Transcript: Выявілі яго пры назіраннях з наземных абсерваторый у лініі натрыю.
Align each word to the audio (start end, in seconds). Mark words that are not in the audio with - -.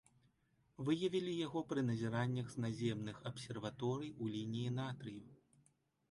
Выявілі 0.85 1.33
яго 1.47 1.59
пры 1.73 1.81
назіраннях 1.89 2.47
з 2.53 2.63
наземных 2.65 3.19
абсерваторый 3.31 4.09
у 4.25 4.31
лініі 4.37 4.71
натрыю. 4.79 5.29